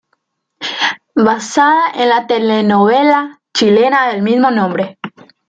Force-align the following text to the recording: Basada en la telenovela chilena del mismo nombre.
Basada 1.27 1.91
en 1.93 2.09
la 2.09 2.25
telenovela 2.25 3.39
chilena 3.53 4.07
del 4.07 4.23
mismo 4.23 4.49
nombre. 4.49 4.97